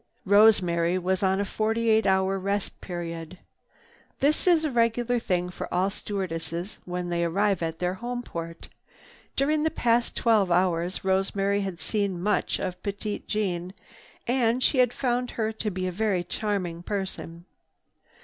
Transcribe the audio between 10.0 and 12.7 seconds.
twelve hours Rosemary had seen much